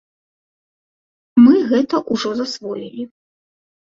[1.43, 3.03] Мы гэта ўжо засвоілі.